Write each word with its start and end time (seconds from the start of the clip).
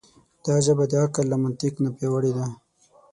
دا 0.45 0.55
ژبه 0.65 0.85
د 0.91 0.93
عقل 1.03 1.25
له 1.31 1.37
منطق 1.43 1.73
نه 1.83 1.89
پیاوړې 1.97 2.31
ده. 2.37 2.45